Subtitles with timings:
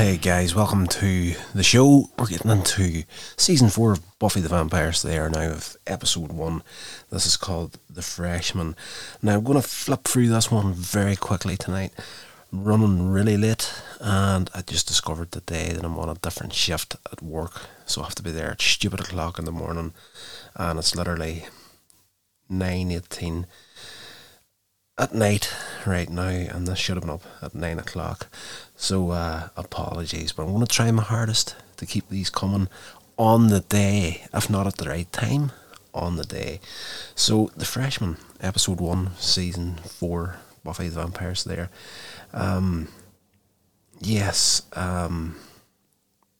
[0.00, 2.08] Hey guys, welcome to the show.
[2.18, 3.04] We're getting into
[3.36, 6.62] season four of Buffy the Vampire Slayer now with episode one.
[7.10, 8.76] This is called The Freshman.
[9.20, 11.92] Now I'm going to flip through this one very quickly tonight.
[12.50, 16.96] I'm running really late and I just discovered today that I'm on a different shift
[17.12, 17.60] at work.
[17.84, 19.92] So I have to be there at stupid o'clock in the morning
[20.56, 21.44] and it's literally
[22.50, 23.44] 9.18
[24.96, 25.52] at night
[25.86, 28.28] right now and this should have been up at 9 o'clock.
[28.80, 32.66] So uh, apologies, but I'm going to try my hardest to keep these coming
[33.18, 35.52] on the day, if not at the right time,
[35.92, 36.60] on the day.
[37.14, 41.68] So the freshman, episode one, season four, Buffy the Vampire Slayer.
[42.32, 42.88] Um,
[44.00, 45.36] yes, um,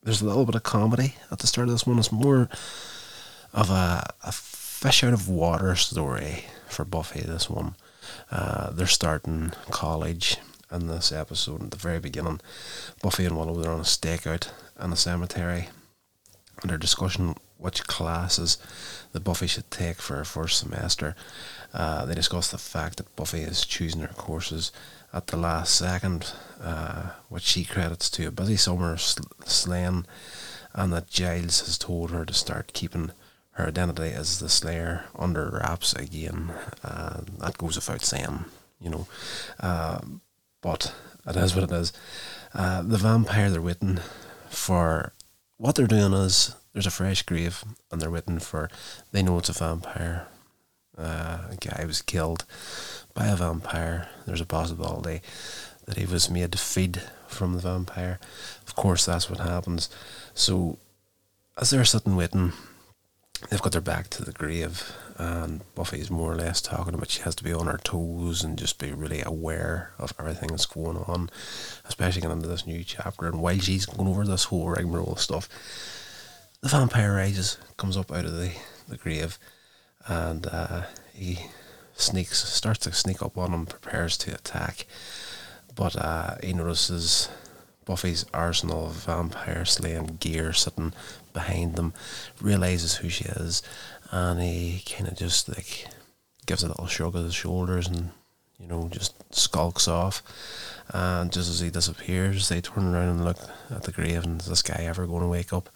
[0.01, 1.99] there's a little bit of comedy at the start of this one.
[1.99, 2.49] It's more
[3.53, 7.21] of a, a fish out of water story for Buffy.
[7.21, 7.75] This one,
[8.31, 10.37] uh, they're starting college
[10.71, 12.39] in this episode at the very beginning.
[13.01, 14.49] Buffy and Willow are on a stakeout
[14.81, 15.69] in a cemetery
[16.61, 18.57] and they're discussing which classes
[19.11, 21.15] that Buffy should take for her first semester.
[21.73, 24.71] Uh, they discuss the fact that Buffy is choosing her courses
[25.13, 30.05] at the last second, uh, which she credits to a busy summer sl- slaying,
[30.73, 33.11] and that Giles has told her to start keeping
[33.51, 36.51] her identity as the Slayer under wraps again.
[36.83, 38.45] Uh, that goes without saying,
[38.79, 39.07] you know.
[39.59, 40.21] Um,
[40.61, 40.93] but
[41.27, 41.93] it is what it is.
[42.53, 43.99] Uh, the vampire they're waiting
[44.49, 45.13] for.
[45.57, 48.69] What they're doing is there's a fresh grave, and they're waiting for.
[49.11, 50.27] They know it's a vampire.
[50.97, 52.45] Uh, a guy was killed
[53.13, 54.09] by a vampire.
[54.25, 55.21] There's a possibility
[55.85, 58.19] that he was made to feed from the vampire.
[58.67, 59.89] Of course, that's what happens.
[60.33, 60.79] So,
[61.59, 62.53] as they're sitting waiting,
[63.49, 67.21] they've got their back to the grave, and Buffy's more or less talking about she
[67.21, 70.97] has to be on her toes and just be really aware of everything that's going
[70.97, 71.29] on,
[71.85, 73.27] especially getting into this new chapter.
[73.27, 75.47] And while she's going over this whole rigmarole stuff,
[76.61, 78.51] the vampire rises, comes up out of the,
[78.87, 79.37] the grave,
[80.07, 80.83] and uh,
[81.13, 81.39] he
[81.93, 84.85] sneaks, starts to sneak up on him, prepares to attack.
[85.75, 87.29] But uh, he notices
[87.91, 90.93] Buffy's arsenal of vampire slaying gear sitting
[91.33, 91.93] behind them,
[92.39, 93.61] realizes who she is,
[94.11, 95.87] and he kind of just like
[96.45, 98.11] gives a little shrug of his shoulders and
[98.57, 100.23] you know just skulks off.
[100.93, 104.47] And just as he disappears, they turn around and look at the grave, and is
[104.47, 105.67] this guy ever going to wake up?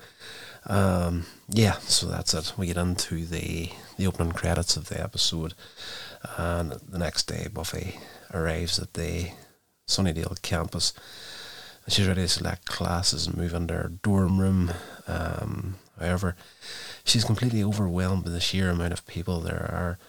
[0.67, 2.53] Um, yeah, so that's it.
[2.57, 5.53] We get into the the opening credits of the episode,
[6.37, 7.99] and the next day Buffy
[8.33, 9.31] arrives at the
[9.85, 10.93] Sunnydale campus.
[11.87, 14.71] She's ready to select classes and move into her dorm room.
[15.07, 16.35] Um, however,
[17.03, 19.99] she's completely overwhelmed by the sheer amount of people there are,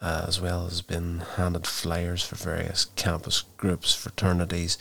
[0.00, 4.78] uh, as well as been handed flyers for various campus groups, fraternities,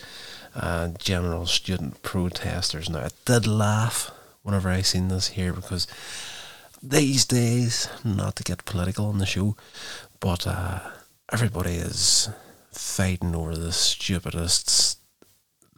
[0.53, 2.89] and general student protesters.
[2.89, 4.11] Now, I did laugh
[4.41, 5.87] whenever I seen this here because
[6.81, 9.57] these days, not to get political on the show,
[10.21, 10.79] but uh,
[11.33, 12.29] everybody is
[12.71, 14.98] fighting over the stupidest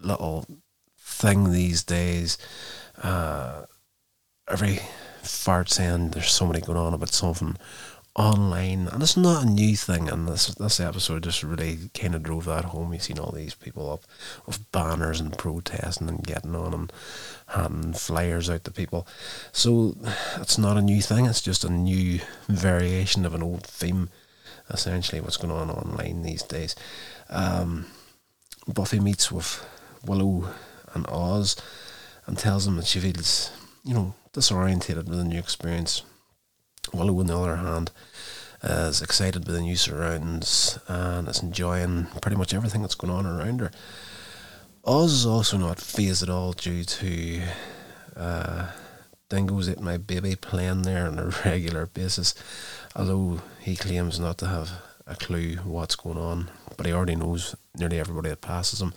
[0.03, 0.45] little
[0.97, 2.37] thing these days.
[3.01, 3.63] Uh,
[4.47, 4.79] every
[5.23, 7.57] fart saying there's somebody going on about something
[8.15, 10.09] online, and it's not a new thing.
[10.09, 12.93] And this this episode just really kind of drove that home.
[12.93, 14.03] You've seen all these people up
[14.45, 16.93] with banners and protesting and getting on and
[17.47, 19.07] handing flyers out to people.
[19.51, 19.95] So
[20.37, 21.25] it's not a new thing.
[21.25, 24.09] It's just a new variation of an old theme.
[24.69, 26.75] Essentially, what's going on online these days.
[27.29, 27.87] Um,
[28.67, 29.65] Buffy meets with
[30.05, 30.49] Willow
[30.93, 31.55] and Oz
[32.25, 33.51] and tells them that she feels,
[33.83, 36.03] you know, disorientated with the new experience.
[36.93, 37.91] Willow, on the other hand,
[38.63, 43.25] is excited by the new surroundings and is enjoying pretty much everything that's going on
[43.25, 43.71] around her.
[44.83, 47.41] Oz is also not phased at all due to
[48.15, 48.71] uh,
[49.29, 52.33] Dingoes Ate My Baby playing there on a regular basis,
[52.95, 54.71] although he claims not to have
[55.07, 58.93] a clue what's going on, but he already knows nearly everybody that passes him.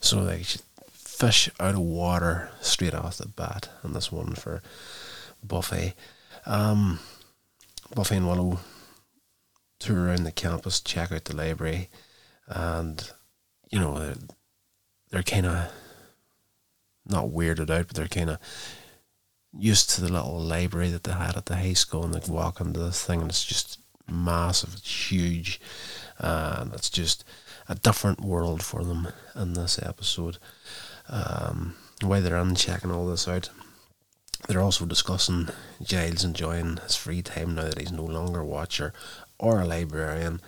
[0.00, 0.46] So like
[0.92, 4.62] fish out of water straight off the bat, and this one for
[5.42, 5.94] Buffy.
[6.46, 6.98] Um,
[7.94, 8.60] Buffy and Willow
[9.78, 11.88] tour around the campus, check out the library,
[12.46, 13.10] and
[13.70, 14.14] you know they're,
[15.10, 15.70] they're kind of
[17.06, 18.38] not weirded out, but they're kind of
[19.56, 22.60] used to the little library that they had at the high school, and they walk
[22.60, 23.78] into this thing, and it's just
[24.08, 25.60] massive, it's huge,
[26.18, 27.24] and it's just
[27.68, 30.38] a different world for them in this episode.
[31.08, 33.50] Um, while they're on checking all this out,
[34.48, 35.48] they're also discussing
[35.82, 38.92] Giles enjoying his free time now that he's no longer a watcher
[39.38, 40.40] or a librarian,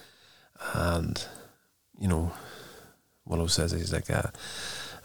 [0.72, 1.24] and
[1.98, 2.32] you know,
[3.24, 4.32] Willow says he's like a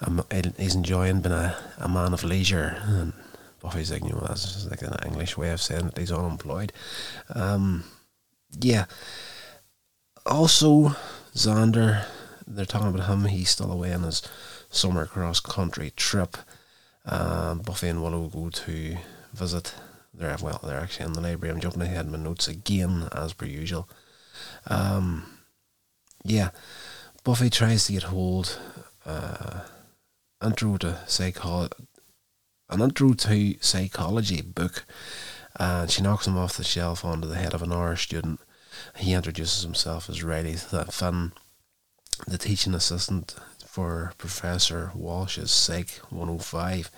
[0.01, 0.23] um,
[0.57, 2.81] he's enjoying being a, a man of leisure.
[2.85, 3.13] And
[3.61, 6.71] Buffy's like, you know, that's like an English way of saying that he's unemployed.
[7.33, 7.83] Um,
[8.59, 8.85] yeah.
[10.25, 10.95] Also,
[11.33, 12.05] Xander,
[12.45, 13.25] they're talking about him.
[13.25, 14.21] He's still away on his
[14.69, 16.37] summer cross country trip.
[17.05, 18.97] Um, Buffy and Willow go to
[19.33, 19.73] visit.
[20.13, 21.53] They're well, they're actually in the library.
[21.53, 23.89] I'm jumping ahead in my notes again, as per usual.
[24.67, 25.25] Um,
[26.23, 26.49] yeah,
[27.23, 28.59] Buffy tries to get hold
[29.05, 29.61] uh,
[30.43, 31.73] intro to psychology,
[32.69, 34.85] an intro to psychology book,
[35.57, 38.39] and she knocks him off the shelf onto the head of an R student.
[38.95, 41.33] He introduces himself as Riley Finn,
[42.27, 43.35] the teaching assistant
[43.65, 46.91] for Professor Walsh's Psych 105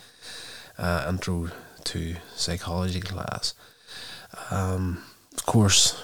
[0.77, 1.49] uh, intro
[1.85, 3.53] to psychology class.
[4.49, 5.03] Um,
[5.33, 6.01] of course,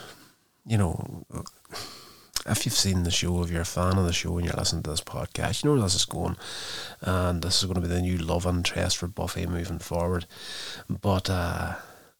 [0.65, 1.25] you know,
[2.45, 4.83] if you've seen the show, if you're a fan of the show and you're listening
[4.83, 6.37] to this podcast, you know where this is going.
[7.01, 10.25] And this is going to be the new love interest for Buffy moving forward.
[10.89, 11.75] But uh,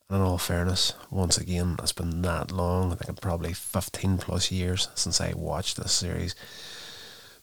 [0.10, 2.94] in all fairness, once again, it's been that long.
[2.94, 6.34] I think probably 15 plus years since I watched this series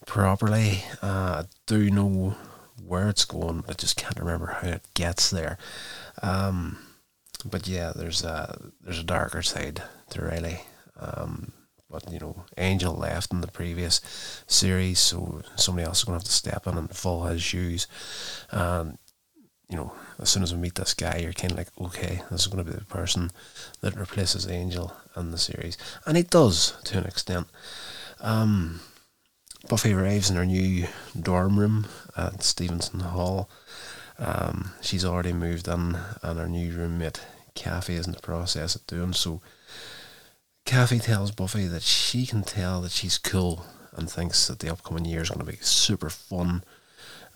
[0.05, 0.83] properly.
[1.01, 2.35] Uh, I do know
[2.83, 5.57] where it's going, but I just can't remember how it gets there.
[6.23, 6.79] Um,
[7.43, 10.61] but yeah, there's a there's a darker side to Riley.
[10.99, 11.51] Um,
[11.89, 14.01] but you know, Angel left in the previous
[14.47, 17.87] series, so somebody else is going to have to step in and fill his shoes.
[18.49, 18.97] And
[19.69, 22.41] you know, as soon as we meet this guy, you're kind of like, okay, this
[22.41, 23.31] is going to be the person
[23.81, 27.47] that replaces Angel in the series, and it does to an extent.
[28.21, 28.81] Um,
[29.67, 30.87] Buffy arrives in her new
[31.19, 33.49] dorm room at Stevenson Hall.
[34.19, 37.21] Um, she's already moved in, and her new roommate
[37.55, 39.41] Kathy is in the process of doing so.
[40.65, 45.05] Kathy tells Buffy that she can tell that she's cool and thinks that the upcoming
[45.05, 46.63] year is going to be super fun.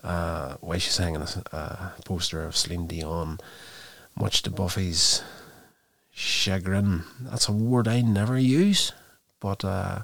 [0.03, 3.39] Uh, she's hanging a uh, poster of Celine Dion,
[4.15, 5.23] much to Buffy's
[6.11, 7.03] chagrin.
[7.21, 8.93] That's a word I never use,
[9.39, 10.03] but uh,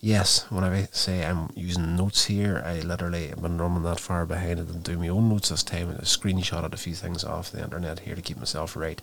[0.00, 4.26] yes, when I say I'm using notes here, I literally have been running that far
[4.26, 5.90] behind and doing my own notes this time.
[5.90, 9.00] I screenshotted a few things off the internet here to keep myself right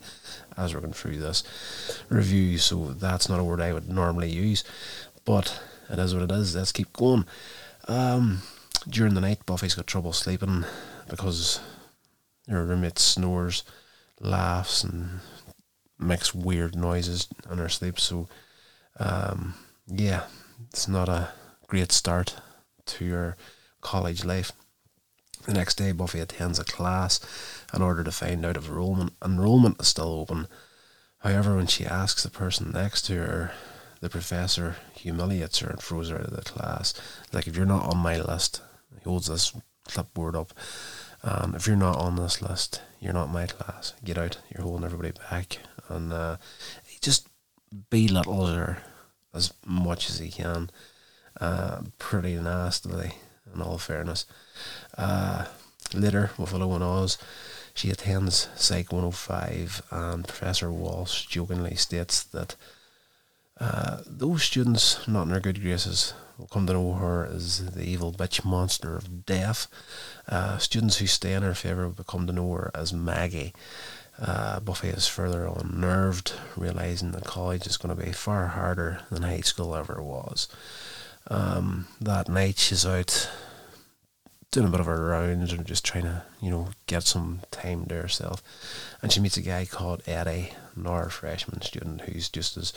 [0.58, 1.44] as we're going through this
[2.10, 2.58] review.
[2.58, 4.64] So that's not a word I would normally use,
[5.26, 6.56] but it is what it is.
[6.56, 7.26] Let's keep going.
[7.88, 8.42] Um,
[8.90, 10.66] during the night, Buffy's got trouble sleeping
[11.10, 11.60] because
[12.50, 13.64] her roommate snores,
[14.20, 15.20] laughs, and
[16.00, 18.00] makes weird noises in her sleep.
[18.00, 18.28] So,
[19.00, 19.56] um,
[19.88, 20.24] yeah,
[20.70, 21.30] it's not a
[21.68, 22.36] great start
[22.86, 23.38] to your
[23.82, 24.52] college life.
[25.46, 27.20] The next day, Buffy attends a class
[27.74, 30.48] in order to find out if enrollment enrollment is still open.
[31.20, 33.52] However, when she asks the person next to her,
[34.00, 36.94] the professor humiliates her and throws her out of the class.
[37.32, 38.62] Like, if you're not on my list,
[38.98, 39.54] he holds this
[39.88, 40.54] clipboard up.
[41.24, 43.94] Um, if you're not on this list, you're not my class.
[44.04, 44.38] Get out.
[44.50, 45.60] You're holding everybody back.
[45.90, 46.38] And uh,
[46.86, 47.28] he just
[47.90, 48.78] belittles her
[49.34, 50.70] as much as he can.
[51.40, 53.16] Uh, pretty nastily,
[53.54, 54.26] in all fairness.
[54.98, 55.46] Uh,
[55.94, 57.18] later, with Willow and Oz,
[57.74, 62.56] she attends Psych 105, and Professor Walsh jokingly states that
[63.60, 67.84] uh, those students not in their good graces will come to know her as the
[67.84, 69.68] evil bitch monster of death.
[70.28, 73.54] Uh, students who stay in her favour will come to know her as Maggie.
[74.20, 79.24] Uh, Buffy is further unnerved, realizing that college is going to be far harder than
[79.24, 80.48] high school ever was.
[81.28, 83.30] Um, that night, she's out
[84.52, 87.86] doing a bit of her rounds and just trying to, you know, get some time
[87.86, 88.44] to herself.
[89.02, 92.72] And she meets a guy called Eddie, another freshman student who's just as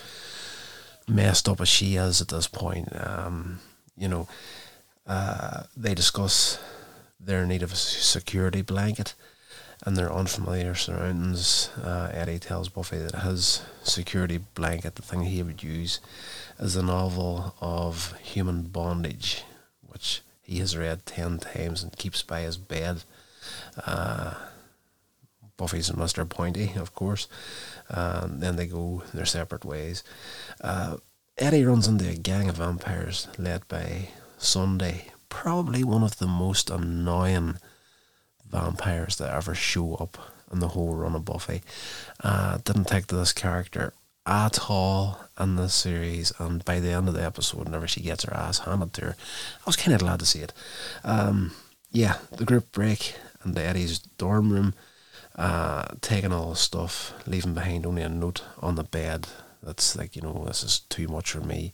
[1.09, 2.89] messed up as she is at this point.
[2.93, 3.61] Um,
[3.97, 4.29] you know,
[5.07, 6.59] uh, they discuss
[7.21, 9.15] their need of a security blanket
[9.85, 11.71] and their unfamiliar surroundings.
[11.83, 16.01] Uh, Eddie tells Buffy that his security blanket, the thing he would use,
[16.59, 19.45] is a novel of human bondage,
[19.87, 23.05] which he has read ten times and keeps by his bed.
[23.85, 24.35] Uh,
[25.57, 26.29] Buffy's and Mr.
[26.29, 27.29] Pointy, of course.
[27.91, 30.03] Um, then they go their separate ways.
[30.61, 30.97] Uh,
[31.39, 34.09] Eddie runs into a gang of vampires led by
[34.39, 37.57] Sunday, probably one of the most annoying
[38.51, 40.19] vampires that ever show up
[40.53, 41.63] in the whole run of Buffy.
[42.23, 43.93] Uh, didn't take to this character
[44.27, 48.25] at all in this series, and by the end of the episode, whenever she gets
[48.25, 49.17] her ass handed to her,
[49.61, 50.53] I was kind of glad to see it.
[51.05, 51.53] Um,
[51.91, 54.75] yeah, the group break into Eddie's dorm room,
[55.37, 59.29] uh, taking all the stuff, leaving behind only a note on the bed
[59.63, 61.73] that's like, you know, this is too much for me.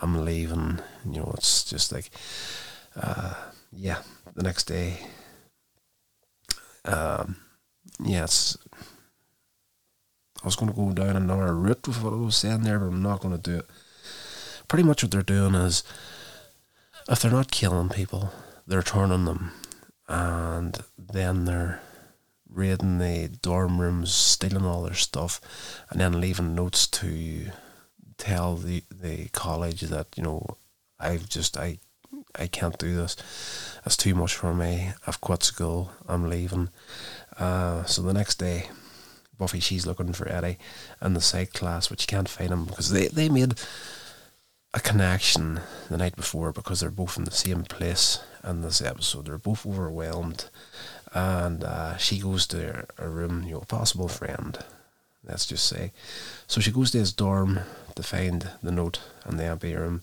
[0.00, 0.80] I'm leaving.
[1.04, 2.10] You know, it's just like,
[2.96, 3.34] uh,
[3.72, 3.98] yeah,
[4.34, 4.98] the next day,
[6.84, 7.36] um,
[8.02, 8.56] yes,
[10.42, 12.86] I was going to go down another route with what I was saying there, but
[12.86, 13.66] I'm not going to do it.
[14.68, 15.82] Pretty much what they're doing is,
[17.08, 18.30] if they're not killing people,
[18.66, 19.52] they're turning them,
[20.08, 21.80] and then they're
[22.54, 25.40] raiding the dorm rooms, stealing all their stuff,
[25.90, 27.50] and then leaving notes to
[28.16, 30.56] tell the the college that you know
[30.98, 31.78] I've just I
[32.36, 33.16] I can't do this.
[33.84, 34.92] It's too much for me.
[35.06, 35.90] I've quit school.
[36.08, 36.70] I'm leaving.
[37.38, 38.68] Uh, so the next day,
[39.38, 40.58] Buffy she's looking for Eddie
[41.02, 43.54] in the psych class, but she can't find him because they they made
[44.72, 49.26] a connection the night before because they're both in the same place in this episode.
[49.26, 50.46] They're both overwhelmed,
[51.14, 54.58] and uh, she goes to her room, you know, possible friend,
[55.26, 55.92] let's just say.
[56.48, 57.60] So she goes to his dorm
[57.94, 60.02] to find the note in the empty room,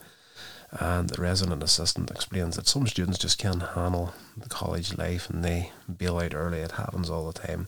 [0.72, 5.44] and the resident assistant explains that some students just can't handle the college life and
[5.44, 6.60] they bail out early.
[6.60, 7.68] It happens all the time.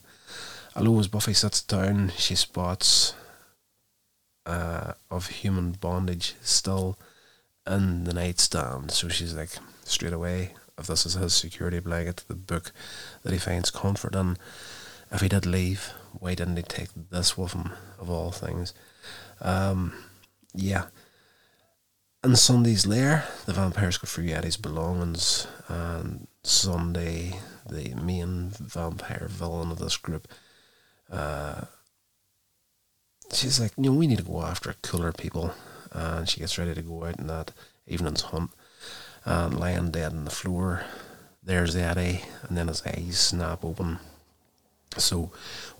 [0.74, 3.14] Although as Buffy sits down, she spots
[4.46, 6.98] uh, of human bondage still
[7.66, 8.90] in the nightstand.
[8.90, 9.50] So she's like,
[9.84, 12.72] straight away, if this is his security blanket, the book
[13.22, 14.36] that he finds comfort in,
[15.10, 18.74] if he did leave, why didn't he take this with him, of all things?
[19.40, 19.92] Um,
[20.54, 20.86] yeah.
[22.22, 27.38] In Sunday's lair, the vampires go through Eddie's belongings, and Sunday,
[27.68, 30.26] the main vampire villain of this group,
[31.10, 31.62] uh,
[33.32, 35.54] she's like, you know, we need to go after cooler people.
[35.92, 37.52] And she gets ready to go out in that
[37.86, 38.50] evening's hunt.
[39.24, 40.84] And lying dead on the floor,
[41.42, 43.98] there's Eddie, and then his eyes snap open.
[44.96, 45.30] So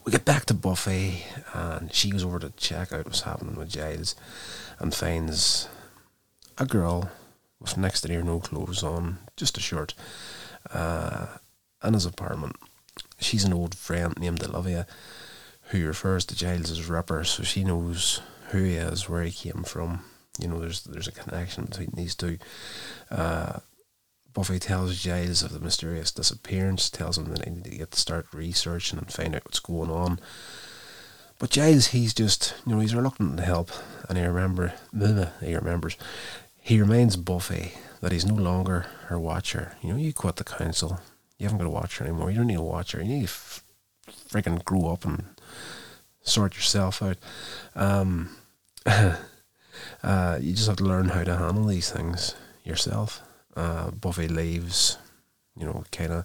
[0.04, 3.70] we get back to Buffy, and she goes over to check out what's happening with
[3.70, 4.14] Giles
[4.78, 5.68] and finds
[6.58, 7.10] a girl
[7.60, 9.94] with next to her no clothes on, just a shirt,
[10.72, 11.26] uh,
[11.82, 12.56] in his apartment.
[13.18, 14.86] She's an old friend named Olivia
[15.68, 19.62] who refers to Giles as Ripper, so she knows who he is, where he came
[19.64, 20.04] from.
[20.38, 22.38] You know, there's there's a connection between these two.
[23.10, 23.60] Uh,
[24.32, 28.00] Buffy tells Giles of the mysterious disappearance, tells him that they need to get to
[28.00, 30.18] start researching and find out what's going on.
[31.38, 33.70] But Giles, he's just, you know, he's reluctant to help,
[34.08, 34.72] and he remember,
[35.40, 35.96] he remembers,
[36.60, 39.76] he reminds Buffy that he's no longer her watcher.
[39.82, 41.00] You know, you quit the council,
[41.38, 42.30] you haven't got a watcher anymore.
[42.30, 42.98] You don't need a watcher.
[42.98, 43.64] You need to f-
[44.30, 45.24] freaking grow up and
[46.22, 47.18] sort yourself out.
[47.74, 48.36] Um,
[50.02, 53.22] uh, you just have to learn how to handle these things yourself.
[53.56, 54.98] Uh, Buffy leaves,
[55.56, 56.24] you know, kind of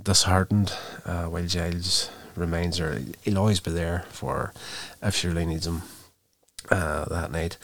[0.00, 0.72] disheartened,
[1.04, 4.52] uh, while Giles remains her he'll always be there for
[5.02, 5.82] if she really needs him.
[6.70, 7.56] Uh, that night,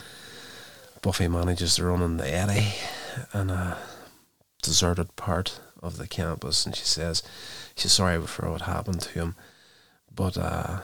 [1.02, 2.74] Buffy manages to run in the Eddie
[3.34, 3.76] in a
[4.62, 7.22] deserted part of the campus, and she says
[7.76, 9.34] she's sorry for what happened to him,
[10.14, 10.80] but uh,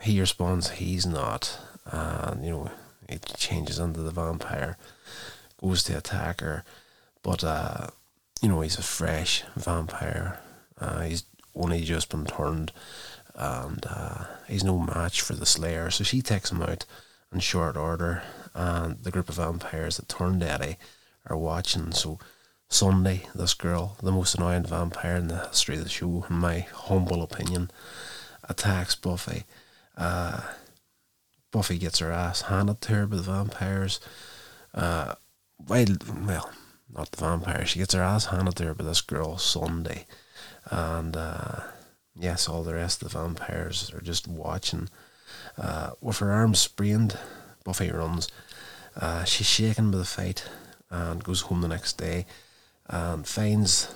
[0.00, 2.70] he responds he's not, and you know
[3.08, 4.76] he changes into the vampire,
[5.60, 6.64] goes to attack her,
[7.22, 7.88] but uh,
[8.40, 10.40] you know he's a fresh vampire.
[10.78, 12.72] Uh, he's only just been turned,
[13.34, 15.90] and uh, he's no match for the Slayer.
[15.90, 16.84] So she takes him out
[17.32, 18.22] in short order,
[18.54, 20.76] and the group of vampires that turned Eddie
[21.26, 21.92] are watching.
[21.92, 22.18] So
[22.68, 26.60] Sunday, this girl, the most annoying vampire in the history of the show, in my
[26.60, 27.70] humble opinion,
[28.48, 29.44] attacks Buffy.
[29.96, 30.40] Uh,
[31.54, 34.00] Buffy gets her ass handed to her by the vampires.
[34.74, 35.14] Uh,
[35.68, 35.86] well,
[36.26, 36.50] well,
[36.92, 37.64] not the vampire.
[37.64, 40.04] She gets her ass handed to her by this girl Sunday,
[40.68, 41.60] and uh,
[42.16, 44.88] yes, all the rest of the vampires are just watching.
[45.56, 47.16] Uh, with her arms sprained,
[47.62, 48.26] Buffy runs.
[49.00, 50.44] Uh, she's shaken by the fight
[50.90, 52.26] and goes home the next day
[52.88, 53.94] and finds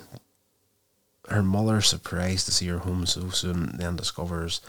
[1.28, 4.60] her mother surprised to see her home so soon, then discovers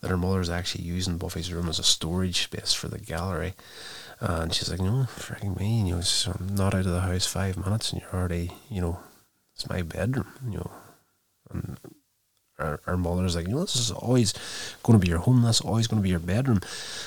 [0.00, 3.54] that her mother is actually using Buffy's room as a storage space for the gallery.
[4.20, 7.56] And she's like, no, freaking me, you know, I'm not out of the house five
[7.56, 9.00] minutes and you're already, you know,
[9.54, 10.70] it's my bedroom, you know.
[11.50, 11.78] And
[12.58, 14.34] our, our mother's like, you know, this is always
[14.82, 16.60] going to be your home, that's always going to be your bedroom.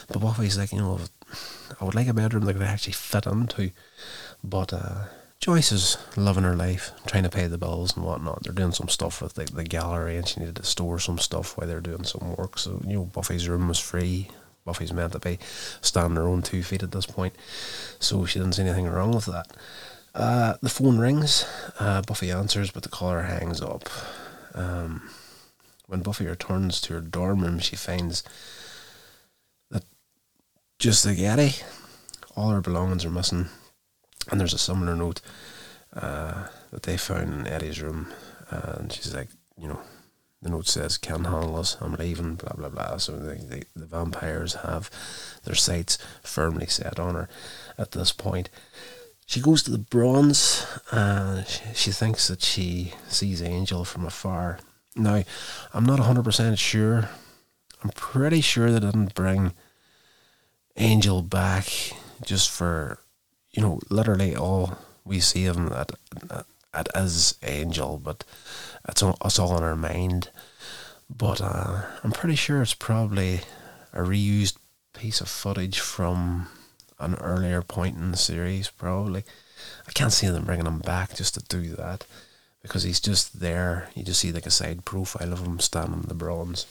[0.07, 0.99] But Buffy's like, you know,
[1.79, 3.71] I would like a bedroom that could actually fit into.
[4.43, 5.05] But, uh,
[5.41, 8.43] Joyce is loving her life, trying to pay the bills and whatnot.
[8.43, 11.57] They're doing some stuff with the, the gallery, and she needed to store some stuff
[11.57, 12.59] while they're doing some work.
[12.59, 14.27] So you know, Buffy's room was free.
[14.65, 15.39] Buffy's meant to be
[15.81, 17.33] standing her own two feet at this point,
[17.99, 19.47] so she didn't see anything wrong with that.
[20.13, 21.43] Uh, the phone rings.
[21.79, 23.89] Uh, Buffy answers, but the caller hangs up.
[24.53, 25.09] Um,
[25.87, 28.23] when Buffy returns to her dorm room, she finds
[29.71, 29.85] that
[30.77, 31.55] just like Eddie,
[32.35, 33.49] all her belongings are missing
[34.29, 35.21] and there's a similar note
[35.95, 38.07] uh, that they found in Eddie's room,
[38.49, 39.79] and she's like, you know,
[40.41, 41.77] the note says, "Can't handle us.
[41.79, 42.97] I'm leaving." Blah blah blah.
[42.97, 44.89] So the, the, the vampires have
[45.43, 47.29] their sights firmly set on her
[47.77, 48.49] at this point.
[49.31, 54.59] She goes to the bronze and she, she thinks that she sees Angel from afar.
[54.95, 55.23] Now,
[55.73, 57.09] I'm not 100% sure.
[57.81, 59.53] I'm pretty sure they didn't bring
[60.75, 61.65] Angel back
[62.25, 62.99] just for,
[63.53, 65.91] you know, literally all we see of him that,
[66.27, 68.23] that, that is Angel, but
[68.87, 70.29] it's all, it's all in our mind.
[71.09, 73.41] But uh, I'm pretty sure it's probably
[73.93, 74.55] a reused
[74.93, 76.47] piece of footage from
[76.99, 79.23] an earlier point in the series, probably.
[79.87, 82.05] I can't see them bringing him back just to do that
[82.61, 83.89] because he's just there.
[83.95, 86.65] You just see like a side profile of him standing in the bronze.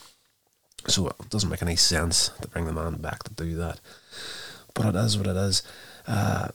[0.87, 3.80] So it doesn't make any sense to bring the man back to do that.
[4.75, 5.62] But it is what it is.
[6.06, 6.49] Uh,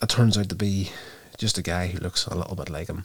[0.00, 0.90] it turns out to be
[1.36, 3.04] just a guy who looks a little bit like him.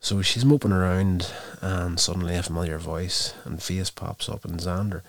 [0.00, 5.02] So she's moping around, and suddenly a familiar voice and face pops up, and Xander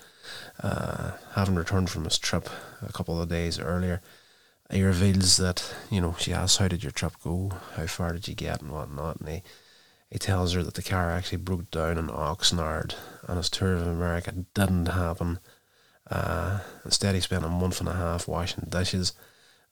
[0.61, 2.49] uh, having returned from his trip
[2.81, 4.01] a couple of days earlier,
[4.71, 7.51] he reveals that, you know, she asks, How did your trip go?
[7.75, 8.61] How far did you get?
[8.61, 9.19] and whatnot.
[9.19, 9.43] And he,
[10.09, 12.95] he tells her that the car actually broke down in Oxnard
[13.27, 15.39] and his tour of America didn't happen.
[16.09, 19.13] Uh, instead, he spent a month and a half washing dishes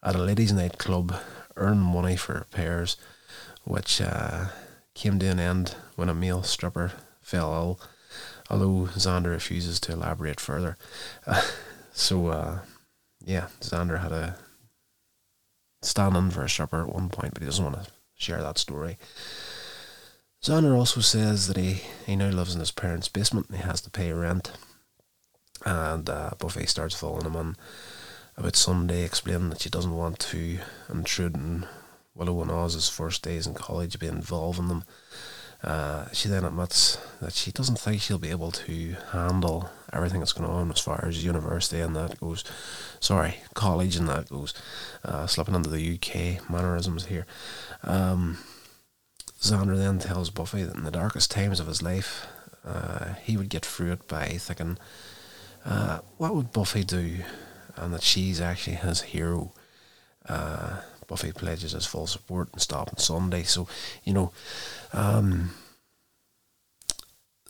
[0.05, 1.13] at a ladies' night club,
[1.57, 2.95] earning money for repairs,
[3.65, 4.45] which uh,
[4.93, 7.79] came to an end when a male stripper fell ill
[8.49, 10.77] although Xander refuses to elaborate further.
[11.25, 11.41] Uh,
[11.93, 12.59] so, uh,
[13.23, 14.37] yeah, Xander had a
[15.81, 18.57] stand in for a stripper at one point, but he doesn't want to share that
[18.57, 18.97] story.
[20.43, 23.81] Xander also says that he, he now lives in his parents' basement and he has
[23.81, 24.51] to pay rent.
[25.65, 27.55] And uh, Buffy starts following him on
[28.37, 31.65] about Sunday, explaining that she doesn't want to intrude in
[32.13, 34.83] Willow and Oz's first days in college, be involved in them.
[35.63, 40.33] Uh, she then admits that she doesn't think she'll be able to handle everything that's
[40.33, 42.43] going on as far as university and that goes.
[42.99, 44.53] Sorry, college and that goes.
[45.03, 47.25] Uh, slipping into the UK mannerisms here.
[47.83, 48.37] Um,
[49.39, 52.27] Xander then tells Buffy that in the darkest times of his life,
[52.65, 54.77] uh, he would get through it by thinking,
[55.65, 57.23] uh, what would Buffy do?
[57.77, 59.53] And that she's actually his hero.
[60.27, 63.43] Uh, Buffy pledges his full support and stopping Sunday.
[63.43, 63.67] So,
[64.03, 64.31] you know,
[64.93, 65.51] um,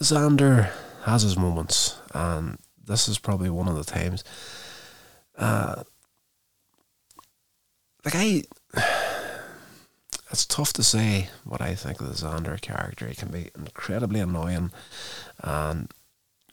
[0.02, 0.72] Xander
[1.04, 4.24] has his moments, and this is probably one of the times.
[5.38, 5.84] Uh,
[8.04, 8.44] like I,
[10.32, 13.08] it's tough to say what I think of the Xander character.
[13.08, 14.72] He can be incredibly annoying
[15.42, 15.92] and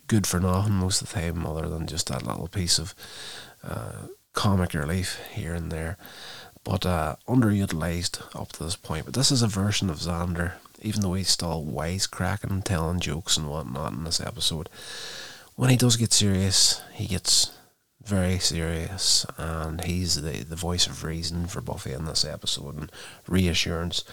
[0.07, 2.95] good for nothing most of the time, other than just that little piece of
[3.64, 5.96] uh, comic relief here and there
[6.64, 9.05] but uh, underutilized up to this point.
[9.05, 13.48] But this is a version of Xander, even though he's still wisecracking, telling jokes and
[13.48, 14.68] whatnot in this episode.
[15.57, 17.51] When he does get serious, he gets
[18.05, 22.92] very serious, and he's the, the voice of reason for Buffy in this episode and
[23.29, 24.05] reassurance.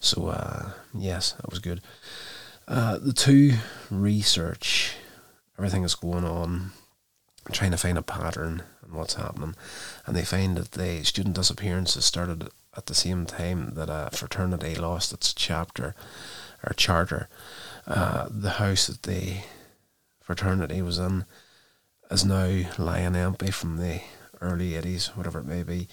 [0.00, 1.80] So, uh, yes, that was good.
[2.66, 3.54] Uh, the two
[3.90, 4.94] research
[5.58, 6.72] everything that's going on,
[7.52, 9.54] trying to find a pattern and what's happening,
[10.06, 14.74] and they find that the student disappearances started at the same time that a fraternity
[14.74, 15.94] lost its chapter
[16.66, 17.28] or charter.
[17.86, 19.36] Uh, the house that the
[20.20, 21.24] fraternity was in
[22.10, 24.00] is now lying empty from the
[24.40, 25.88] early 80s, whatever it may be,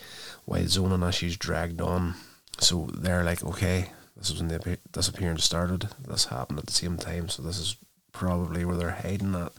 [0.45, 2.15] while zoning issues dragged on.
[2.59, 5.89] So they're like, okay, this is when the disappearance started.
[6.07, 7.75] This happened at the same time, so this is
[8.11, 9.51] probably where they're hiding at.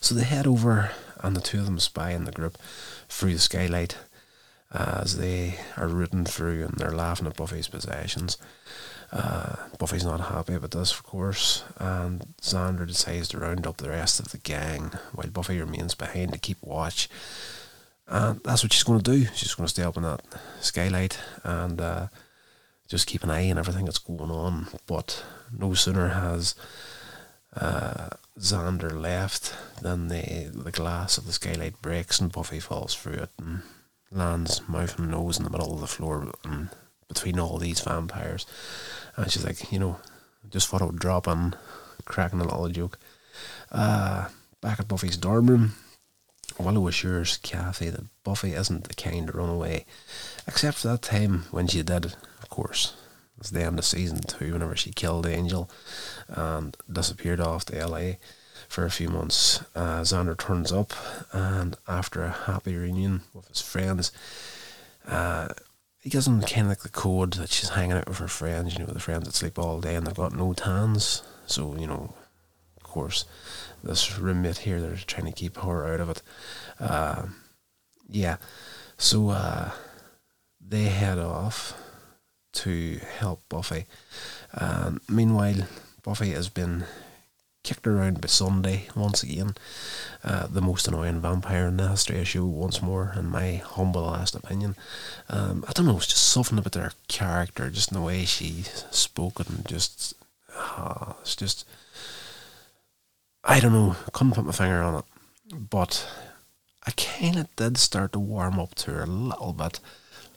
[0.00, 2.58] So they head over and the two of them spy in the group
[3.08, 3.96] through the skylight
[4.72, 8.36] as they are rooting through and they're laughing at Buffy's possessions.
[9.10, 13.88] Uh, Buffy's not happy about this, of course, and Xander decides to round up the
[13.88, 17.08] rest of the gang while Buffy remains behind to keep watch.
[18.06, 19.26] And that's what she's going to do.
[19.34, 20.22] She's going to stay up in that
[20.60, 22.06] skylight and uh,
[22.86, 24.68] just keep an eye on everything that's going on.
[24.86, 25.24] But
[25.56, 26.54] no sooner has
[27.56, 33.14] uh, Xander left, then the the glass of the skylight breaks and Buffy falls through
[33.14, 33.62] it and
[34.10, 36.70] lands mouth and nose in the middle of the floor and
[37.08, 38.46] between all these vampires.
[39.16, 39.98] And she's like, you know,
[40.50, 41.54] just thought I would drop in,
[42.04, 42.98] cracking a little joke.
[43.72, 44.28] Uh,
[44.60, 45.72] back at Buffy's dorm room,
[46.58, 49.84] Willow assures Kathy that Buffy isn't the kind to run away,
[50.46, 52.94] except for that time when she did, of course.
[53.38, 55.70] It's the end of season two, whenever she killed Angel
[56.28, 58.12] and disappeared off to LA
[58.68, 59.62] for a few months.
[59.74, 60.92] Uh, Xander turns up,
[61.32, 64.12] and after a happy reunion with his friends,
[65.06, 65.48] uh,
[66.00, 68.74] he gives them kind of like the code that she's hanging out with her friends,
[68.74, 71.22] you know, the friends that sleep all day and they've got no tans.
[71.46, 72.14] So, you know,
[72.76, 73.24] of course,
[73.82, 76.22] this roommate here, they're trying to keep her out of it.
[76.78, 77.26] Uh,
[78.08, 78.36] yeah,
[78.96, 79.72] so uh,
[80.60, 81.74] they head off
[82.64, 83.86] to help Buffy.
[84.54, 85.66] Um, meanwhile,
[86.02, 86.84] Buffy has been
[87.62, 89.54] kicked around by Sunday once again.
[90.24, 94.02] Uh, the most annoying vampire in the history of show once more, in my humble
[94.02, 94.74] last opinion.
[95.28, 98.64] Um, I don't know, it's just something about her character, just in the way she
[98.90, 100.14] spoke and just
[100.56, 101.66] uh, it's just
[103.44, 105.04] I don't know, couldn't put my finger on it.
[105.70, 106.08] But
[106.86, 109.80] I kinda did start to warm up to her a little bit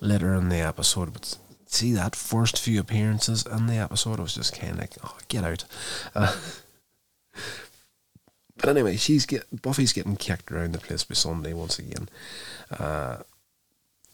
[0.02, 1.38] later in the episode, but
[1.74, 5.18] see that first few appearances in the episode, I was just kind of like, oh,
[5.28, 5.64] get out.
[6.14, 6.36] Uh,
[8.58, 12.10] but anyway, she's get Buffy's getting kicked around the place by Sunday once again.
[12.78, 13.18] Uh,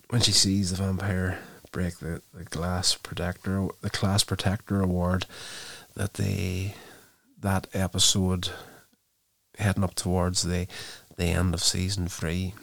[0.10, 1.40] when she sees the vampire
[1.72, 5.26] break the, the glass protector, the class protector award
[5.96, 6.76] that they
[7.40, 8.50] that episode
[9.58, 10.68] heading up towards the
[11.18, 12.54] the end of season three,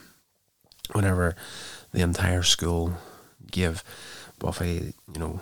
[0.93, 1.35] whenever
[1.91, 2.93] the entire school
[3.51, 3.83] give
[4.39, 5.41] Buffy, you know,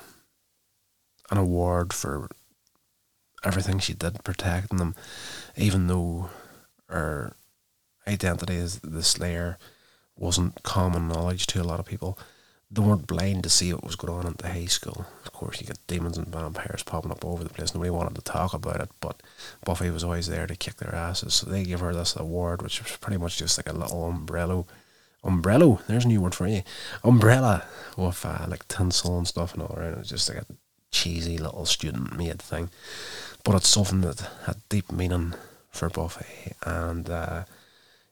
[1.32, 2.30] an award for
[3.44, 4.96] everything she did protecting them,
[5.58, 6.30] even though
[6.88, 7.36] her
[8.08, 9.58] identity as the Slayer
[10.16, 12.18] wasn't common knowledge to a lot of people.
[12.70, 15.06] They weren't blind to see what was going on at the high school.
[15.26, 17.74] Of course, you get demons and vampires popping up all over the place.
[17.74, 19.22] Nobody wanted to talk about it, but
[19.64, 21.36] Buffy was always there to kick their asses.
[21.36, 24.66] So they give her this award, which was pretty much just like a little umbrella.
[25.24, 26.64] Umbrella, there's a new word for you.
[27.04, 27.66] Umbrella
[27.98, 30.00] with uh, like tinsel and stuff and all around.
[30.00, 30.46] It's just like a
[30.92, 32.70] cheesy little student made thing
[33.44, 35.34] but it's something that had deep meaning
[35.70, 36.54] for Buffy.
[36.66, 37.44] And uh,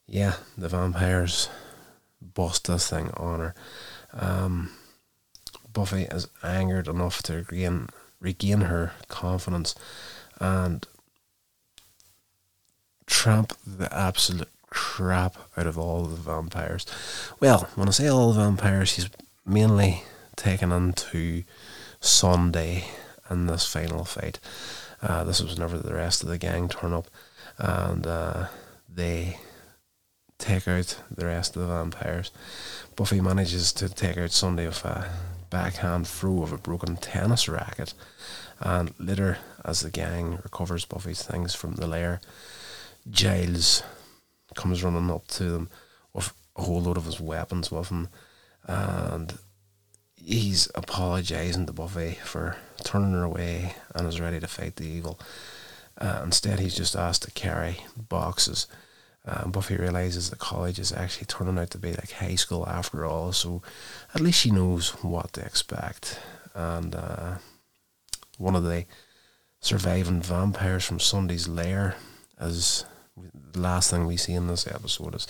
[0.07, 1.49] yeah, the vampires
[2.21, 3.55] bust this thing on her.
[4.13, 4.71] Um,
[5.71, 7.87] Buffy is angered enough to regain,
[8.19, 9.73] regain her confidence
[10.39, 10.85] and
[13.05, 16.87] tramp the absolute crap out of all the vampires.
[17.39, 19.09] Well, when I say all the vampires, she's
[19.45, 20.03] mainly
[20.35, 21.43] taken into
[21.99, 22.85] Sunday
[23.29, 24.39] in this final fight.
[25.01, 27.07] Uh, this was whenever the rest of the gang turn up,
[27.57, 28.47] and uh,
[28.91, 29.37] they
[30.37, 32.31] take out the rest of the vampires.
[32.95, 35.11] Buffy manages to take out Sunday with a
[35.49, 37.93] backhand throw of a broken tennis racket,
[38.59, 42.21] and later, as the gang recovers Buffy's things from the lair,
[43.09, 43.83] Giles
[44.55, 45.69] comes running up to them
[46.13, 48.09] with a whole load of his weapons with him,
[48.67, 49.37] and
[50.15, 55.19] he's apologising to Buffy for turning her away and is ready to fight the evil.
[55.97, 58.67] Uh, instead, he's just asked to carry boxes.
[59.25, 63.05] Uh, Buffy realizes that college is actually turning out to be like high school after
[63.05, 63.61] all, so
[64.15, 66.19] at least she knows what to expect.
[66.55, 67.35] And uh,
[68.37, 68.85] one of the
[69.59, 71.95] surviving vampires from Sunday's lair,
[72.39, 72.85] as
[73.53, 75.27] the last thing we see in this episode, is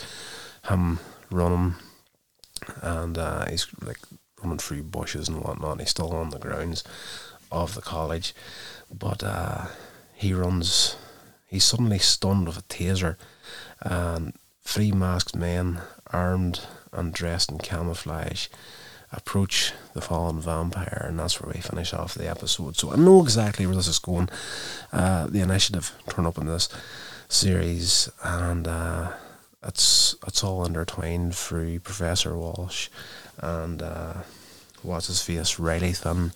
[0.69, 0.99] him
[1.29, 1.75] running,
[2.81, 3.99] and uh, he's like
[4.41, 5.79] running through bushes and whatnot.
[5.79, 6.83] He's still on the grounds
[7.51, 8.33] of the college,
[8.93, 9.65] but uh,
[10.13, 10.95] he runs.
[11.45, 13.17] He's suddenly stunned with a taser,
[13.81, 16.61] and three masked men, armed
[16.93, 18.47] and dressed in camouflage,
[19.11, 22.75] approach the fallen vampire, and that's where we finish off the episode.
[22.77, 24.29] So I know exactly where this is going.
[24.93, 26.69] Uh, the initiative turn up in this
[27.31, 29.11] series, and uh,
[29.63, 32.89] it's it's all intertwined through Professor Walsh
[33.39, 34.13] and uh,
[34.81, 36.31] what's his face Riley Finn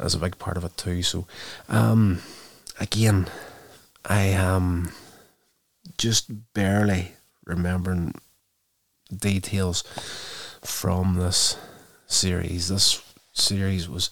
[0.00, 1.02] is a big part of it too.
[1.02, 1.26] So
[1.68, 2.20] um,
[2.80, 3.28] again,
[4.04, 4.92] I am
[5.98, 7.12] just barely
[7.44, 8.14] remembering
[9.14, 9.82] details
[10.64, 11.56] from this
[12.06, 12.68] series.
[12.68, 14.10] This series was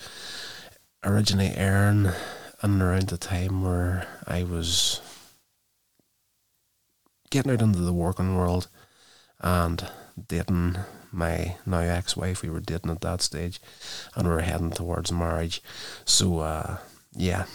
[1.04, 2.10] originally airing
[2.62, 5.00] and around the time where I was
[7.30, 8.68] getting out into the working world
[9.40, 9.88] and
[10.28, 10.76] dating
[11.12, 12.42] my now ex wife.
[12.42, 13.60] We were dating at that stage
[14.14, 15.62] and we were heading towards marriage.
[16.04, 16.78] So, uh,
[17.14, 17.46] yeah,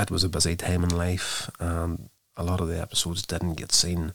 [0.00, 3.72] it was a busy time in life and a lot of the episodes didn't get
[3.72, 4.12] seen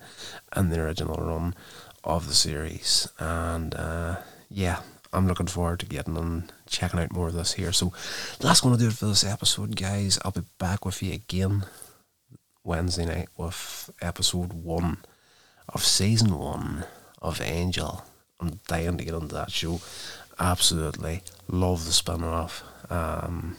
[0.56, 1.56] in the original run
[2.04, 3.08] of the series.
[3.20, 4.18] And uh,
[4.50, 4.80] yeah,
[5.12, 7.72] I'm looking forward to getting and checking out more of this here.
[7.72, 7.94] So
[8.40, 10.18] that's going to do it for this episode, guys.
[10.24, 11.66] I'll be back with you again
[12.64, 14.98] Wednesday night with episode one
[15.70, 16.86] of season one
[17.22, 18.04] of Angel.
[18.40, 19.82] I'm dying to get onto that show.
[20.40, 22.64] Absolutely love the spin off.
[22.90, 23.58] Um,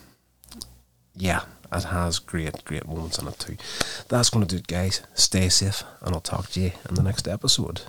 [1.15, 3.57] yeah, it has great, great moments in it too.
[4.09, 5.03] That's going to do it, guys.
[5.15, 7.83] Stay safe, and I'll talk to you in the next episode.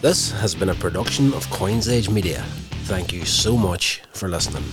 [0.00, 2.44] This has been a production of Coins Age Media.
[2.84, 4.64] Thank you so much for listening.